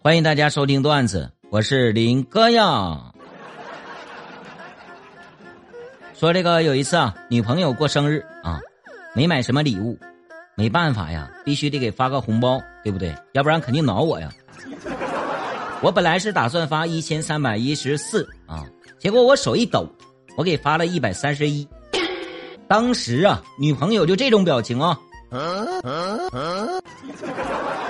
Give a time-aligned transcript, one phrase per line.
[0.00, 3.12] 欢迎大家收听段子，我是林哥呀。
[6.14, 8.60] 说这个有一次啊，女朋友过生日啊，
[9.12, 9.98] 没买什么礼物，
[10.54, 13.12] 没办法呀，必须得给发个红包，对不对？
[13.32, 14.30] 要不然肯定挠我呀。
[15.82, 18.64] 我本来是打算发一千三百一十四啊，
[19.00, 19.84] 结果我手一抖，
[20.36, 21.68] 我给发了一百三十一。
[22.68, 24.96] 当时啊，女朋友就这种表情啊。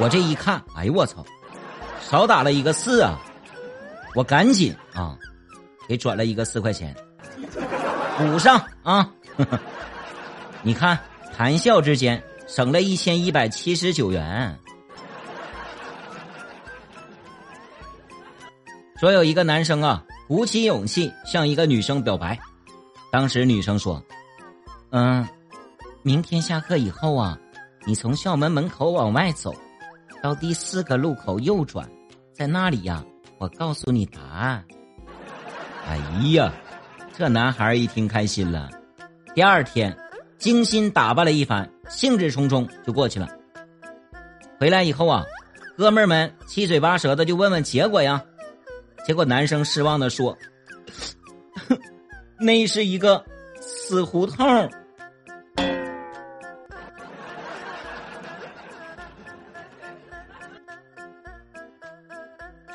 [0.00, 1.22] 我这一看，哎呦我操，
[2.10, 3.20] 少打了一个四啊！
[4.14, 5.14] 我赶紧啊，
[5.86, 6.96] 给转了一个四块钱，
[8.16, 9.12] 补上啊！
[10.64, 10.98] 你看，
[11.36, 14.58] 谈笑之间省了一千一百七十九元。
[18.98, 22.38] 说有一个男生啊，鼓起勇气向一个女生表白，
[23.12, 24.02] 当时女生说
[24.90, 25.28] ：“嗯。”
[26.02, 27.38] 明天下课以后啊，
[27.84, 29.54] 你从校门门口往外走，
[30.22, 31.86] 到第四个路口右转，
[32.38, 33.04] 在那里呀，
[33.38, 34.64] 我告诉你答案。
[35.84, 35.96] 哎
[36.30, 36.52] 呀，
[37.16, 38.70] 这男孩一听开心了，
[39.34, 39.98] 第二天
[40.38, 43.28] 精心打扮了一番，兴致冲冲就过去了。
[44.60, 45.24] 回来以后啊，
[45.76, 48.22] 哥们儿们七嘴八舌的就问问结果呀，
[49.04, 50.38] 结果男生失望的说
[52.38, 53.24] ：“那是一个
[53.60, 54.70] 死胡同。”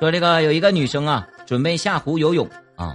[0.04, 2.94] 说这个有一个女生啊，准备下湖游泳啊，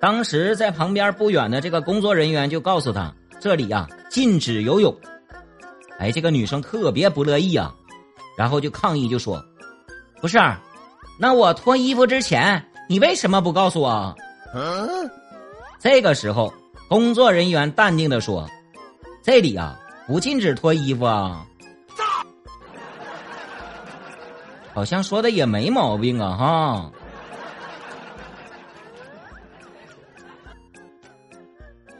[0.00, 4.96] 当时在旁边不远的这个工作人员就告诉她，这里呀禁止游泳。
[5.98, 7.74] 哎，这个女生特别不乐意啊，
[8.38, 9.44] 然后就抗议就说
[10.22, 10.38] ：“不是，
[11.18, 14.14] 那我脱衣服之前，你为什么不告诉我？”
[15.82, 16.54] 这个时候，
[16.88, 18.48] 工作人员淡定的说
[19.24, 21.44] ：“这里啊不禁止脱衣服啊。”
[24.74, 26.90] 好像说的也没毛病啊，哈。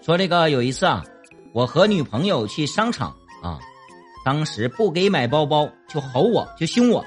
[0.03, 1.05] 说这个有一次啊，
[1.53, 3.59] 我和女朋友去商场啊，
[4.25, 7.03] 当时不给买包包就吼我就凶我，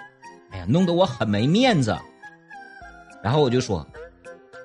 [0.51, 1.95] 哎呀，弄得我很没面子。
[3.21, 3.85] 然后我就说，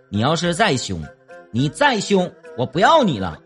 [0.09, 1.03] 你要是再凶，
[1.51, 3.37] 你再凶，我不要你了。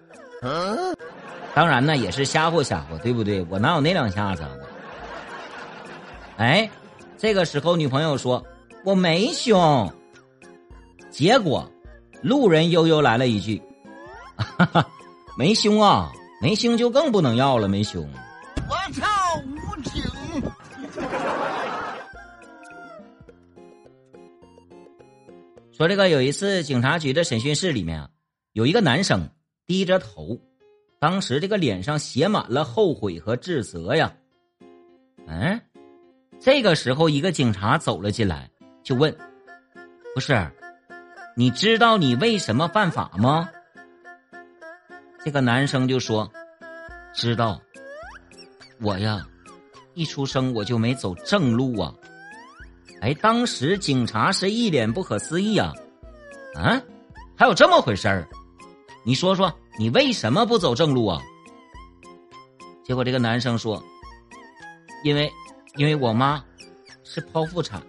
[1.55, 3.45] 当然呢，也是吓唬吓唬，对不对？
[3.49, 4.45] 我哪有那两下子？
[6.37, 6.69] 哎。
[7.19, 8.45] 这个时候，女朋友说
[8.85, 9.93] ：“我没胸。”
[11.11, 11.71] 结果，
[12.23, 13.61] 路人悠悠来了一句
[14.37, 14.87] ：“哈哈，
[15.39, 16.13] 没胸啊，
[16.43, 18.07] 没胸就更不能要了，没胸。”
[18.69, 19.07] 我操，
[19.47, 20.03] 无情！
[25.73, 28.11] 说这个有一次，警察局的审讯室里面啊，
[28.53, 29.29] 有一个男生
[29.67, 30.39] 低着头，
[30.99, 34.15] 当时这个脸上写满了后悔和自责呀。
[35.27, 35.61] 嗯。
[36.41, 38.49] 这个时候，一个警察走了进来，
[38.85, 39.13] 就问
[40.15, 40.49] ：“不是，
[41.35, 43.49] 你知道你为什么犯法吗？”
[45.25, 46.31] 这个男生就说
[47.13, 47.61] ：“知道，
[48.81, 49.27] 我呀，
[49.95, 51.93] 一出生我就没走正路啊！”
[53.03, 55.73] 哎，当时警察是一脸不可思议啊！
[56.55, 56.81] 啊，
[57.37, 58.29] 还有这么回事儿？
[59.05, 61.21] 你说说，你为什么不走正路啊？
[62.85, 63.83] 结果这个男生说
[65.03, 65.29] ：“因为。”
[65.77, 66.43] 因为我妈
[67.05, 67.83] 是剖腹产。